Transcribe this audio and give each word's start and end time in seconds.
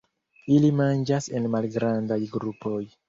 Ili 0.53 0.71
manĝas 0.79 1.29
en 1.41 1.45
malgrandaj 1.57 2.19
grupoj. 2.37 2.81